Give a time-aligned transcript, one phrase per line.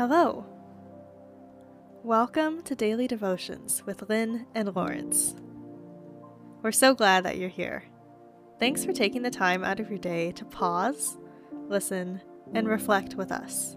[0.00, 0.46] Hello.
[2.02, 5.34] Welcome to Daily Devotions with Lynn and Lawrence.
[6.62, 7.84] We're so glad that you're here.
[8.58, 11.18] Thanks for taking the time out of your day to pause,
[11.68, 12.22] listen,
[12.54, 13.76] and reflect with us.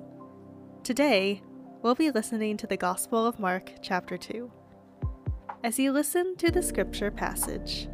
[0.81, 1.41] Today,
[1.81, 4.49] we'll be listening to the Gospel of Mark, chapter 2.
[5.61, 7.89] As you listen to the scripture passage,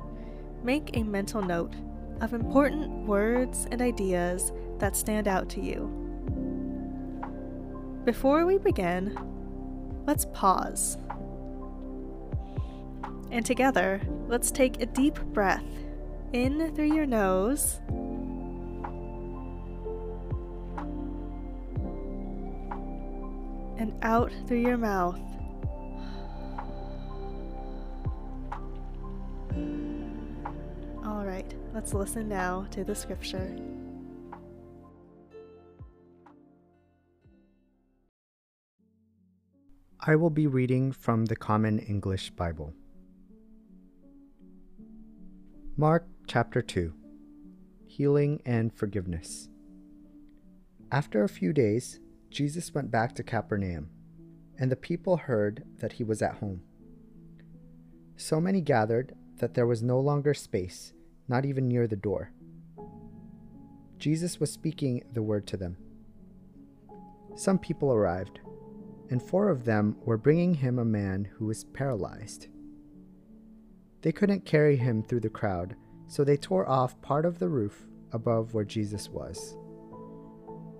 [0.61, 1.73] make a mental note
[2.21, 6.08] of important words and ideas that stand out to you.
[8.05, 9.17] Before we begin,
[10.07, 10.97] let's pause.
[13.31, 15.63] And together, let's take a deep breath
[16.33, 17.79] in through your nose.
[23.77, 25.19] And out through your mouth.
[31.05, 33.55] All right, let's listen now to the scripture.
[40.01, 42.73] I will be reading from the Common English Bible.
[45.75, 46.93] Mark chapter 2
[47.85, 49.49] Healing and Forgiveness.
[50.89, 53.89] After a few days, Jesus went back to Capernaum,
[54.57, 56.61] and the people heard that he was at home.
[58.15, 60.93] So many gathered that there was no longer space,
[61.27, 62.31] not even near the door.
[63.97, 65.75] Jesus was speaking the word to them.
[67.35, 68.39] Some people arrived
[69.09, 72.47] and four of them were bringing him a man who was paralyzed.
[74.01, 75.75] They couldn't carry him through the crowd,
[76.07, 79.55] so they tore off part of the roof above where Jesus was.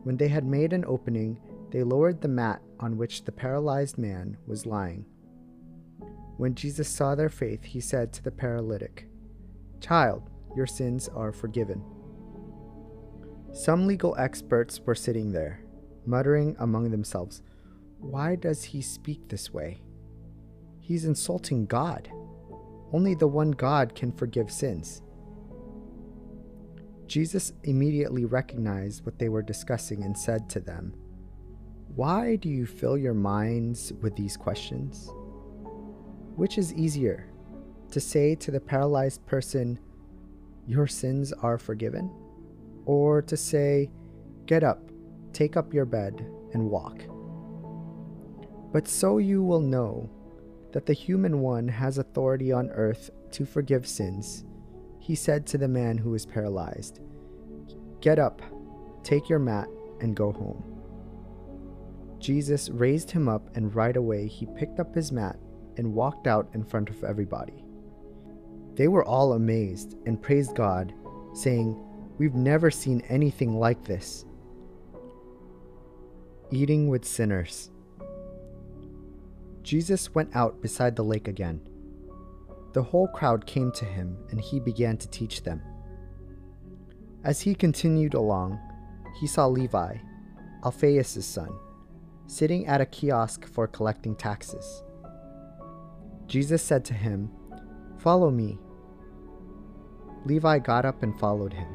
[0.03, 1.39] When they had made an opening,
[1.72, 5.05] they lowered the mat on which the paralyzed man was lying.
[6.38, 9.07] When Jesus saw their faith, he said to the paralytic,
[9.81, 11.83] Child, your sins are forgiven.
[13.52, 15.62] Some legal experts were sitting there,
[16.06, 17.41] muttering among themselves,
[18.00, 19.82] why does he speak this way?
[20.80, 22.10] He's insulting God.
[22.92, 25.02] Only the one God can forgive sins.
[27.08, 30.94] Jesus immediately recognized what they were discussing and said to them,
[31.96, 35.10] Why do you fill your minds with these questions?
[36.36, 37.28] Which is easier,
[37.92, 39.80] to say to the paralyzed person,
[40.68, 42.12] Your sins are forgiven?
[42.86, 43.92] Or to say,
[44.46, 44.90] Get up,
[45.34, 47.04] take up your bed, and walk?
[48.72, 50.09] But so you will know
[50.72, 54.46] that the human one has authority on earth to forgive sins.
[55.00, 57.00] He said to the man who was paralyzed,
[58.02, 58.41] Get up,
[59.03, 59.68] take your mat,
[60.02, 60.63] and go home.
[62.19, 65.38] Jesus raised him up, and right away he picked up his mat
[65.78, 67.63] and walked out in front of everybody.
[68.75, 70.94] They were all amazed and praised God,
[71.34, 71.78] saying,
[72.18, 74.25] We've never seen anything like this.
[76.51, 77.72] Eating with sinners.
[79.69, 81.62] Jesus went out beside the lake again.
[82.74, 85.62] The whole crowd came to him, and he began to teach them.
[87.24, 88.59] As he continued along,
[89.19, 89.97] he saw Levi,
[90.66, 91.52] Alphaeus' son,
[92.25, 94.81] sitting at a kiosk for collecting taxes.
[96.25, 97.30] Jesus said to him,
[98.00, 98.57] Follow me.
[100.25, 101.68] Levi got up and followed him.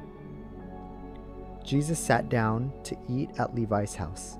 [1.64, 4.38] Jesus sat down to eat at Levi's house.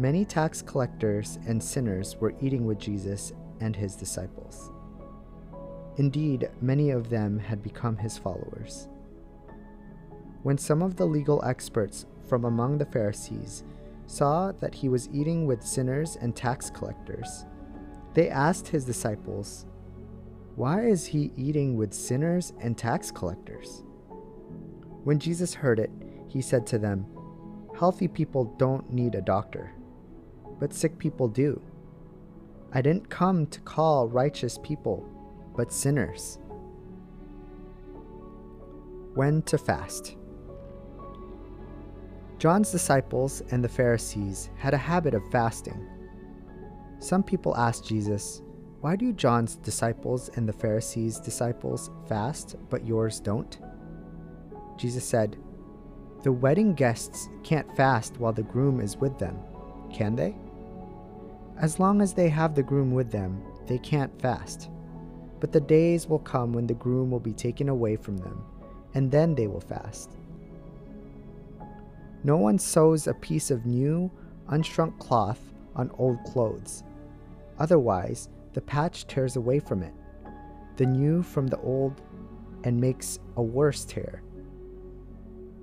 [0.00, 4.70] Many tax collectors and sinners were eating with Jesus and his disciples.
[5.96, 8.86] Indeed, many of them had become his followers.
[10.44, 13.64] When some of the legal experts from among the Pharisees
[14.06, 17.44] saw that he was eating with sinners and tax collectors,
[18.14, 19.66] they asked his disciples,
[20.54, 23.82] Why is he eating with sinners and tax collectors?
[25.02, 25.90] When Jesus heard it,
[26.28, 27.04] he said to them,
[27.76, 29.72] Healthy people don't need a doctor
[30.58, 31.60] but sick people do.
[32.72, 35.06] I didn't come to call righteous people,
[35.56, 36.38] but sinners.
[39.14, 40.16] When to fast.
[42.38, 45.88] John's disciples and the Pharisees had a habit of fasting.
[47.00, 48.42] Some people asked Jesus,
[48.80, 53.58] Why do John's disciples and the Pharisees' disciples fast, but yours don't?
[54.76, 55.36] Jesus said,
[56.22, 59.38] The wedding guests can't fast while the groom is with them,
[59.92, 60.34] can they?
[61.58, 64.70] As long as they have the groom with them, they can't fast.
[65.40, 68.44] But the days will come when the groom will be taken away from them,
[68.94, 70.16] and then they will fast.
[72.24, 74.10] No one sews a piece of new,
[74.48, 75.40] unshrunk cloth
[75.76, 76.82] on old clothes.
[77.58, 79.94] Otherwise, the patch tears away from it,
[80.76, 82.02] the new from the old,
[82.64, 84.22] and makes a worse tear.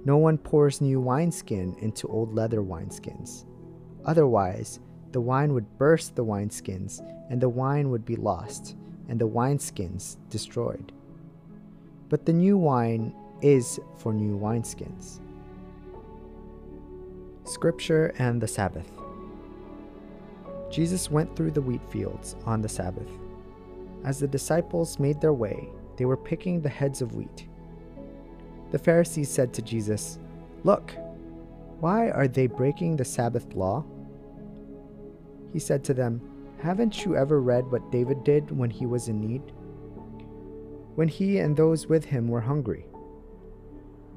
[0.06, 3.45] No one pours new wineskin into old leather wineskins.
[4.06, 4.80] Otherwise,
[5.12, 8.75] the wine would burst the wineskins, and the wine would be lost,
[9.07, 10.92] and the wineskins destroyed.
[12.10, 15.19] But the new wine is for new wineskins.
[17.46, 18.90] Scripture and the Sabbath.
[20.69, 23.10] Jesus went through the wheat fields on the Sabbath.
[24.04, 27.48] As the disciples made their way, they were picking the heads of wheat.
[28.72, 30.19] The Pharisees said to Jesus,
[30.63, 30.94] Look,
[31.80, 33.86] why are they breaking the Sabbath law?
[35.56, 36.19] He said to them,
[36.57, 39.42] Haven't you ever read what David did when he was in need?
[40.96, 42.88] When he and those with him were hungry.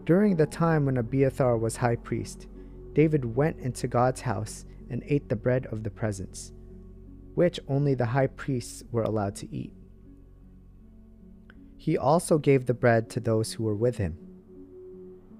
[0.05, 2.49] During the time when Abiathar was high priest,
[2.93, 6.50] David went into God's house and ate the bread of the presence,
[7.37, 9.73] which only the high priests were allowed to eat.
[11.76, 14.19] He also gave the bread to those who were with him.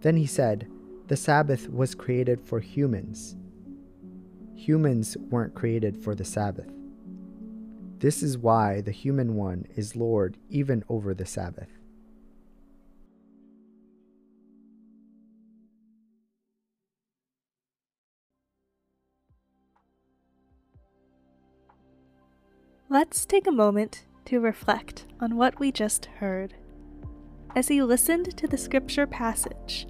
[0.03, 0.71] Then he said,
[1.09, 3.35] The Sabbath was created for humans
[4.59, 6.69] Humans weren't created for the Sabbath.
[8.01, 11.69] This is why the human one is Lord even over the Sabbath.
[22.89, 26.55] Let's take a moment to reflect on what we just heard.
[27.55, 29.87] As you listened to the scripture passage,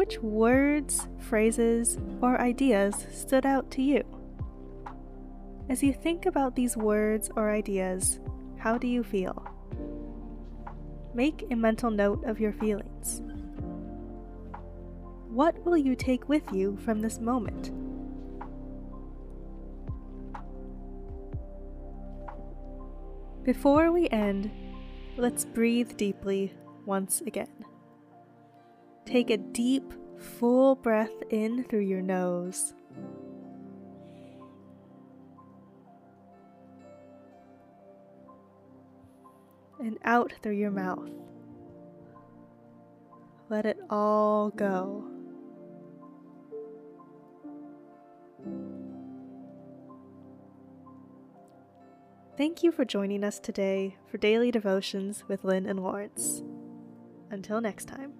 [0.00, 4.02] which words, phrases, or ideas stood out to you?
[5.68, 8.18] As you think about these words or ideas,
[8.56, 9.46] how do you feel?
[11.12, 13.20] Make a mental note of your feelings.
[15.28, 17.70] What will you take with you from this moment?
[23.44, 24.50] Before we end,
[25.18, 26.54] let's breathe deeply
[26.86, 27.69] once again.
[29.04, 32.74] Take a deep, full breath in through your nose.
[39.78, 41.10] And out through your mouth.
[43.48, 45.04] Let it all go.
[52.36, 56.42] Thank you for joining us today for Daily Devotions with Lynn and Lawrence.
[57.30, 58.14] Until next time.